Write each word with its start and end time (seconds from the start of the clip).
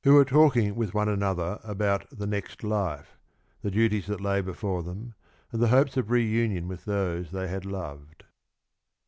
were 0.03 0.25
talking 0.25 0.73
with 0.73 0.95
one 0.95 1.07
another 1.07 1.59
about 1.63 2.07
the 2.09 2.25
next 2.25 2.63
life, 2.63 3.19
the 3.61 3.69
duties 3.69 4.07
that 4.07 4.19
lay 4.19 4.41
before 4.41 4.81
them 4.81 5.13
and 5.51 5.61
the 5.61 5.67
hopes 5.67 5.95
of 5.95 6.09
reunion 6.09 6.67
with 6.67 6.85
those 6.85 7.29
they 7.29 7.47
had 7.47 7.65
loved. 7.67 8.23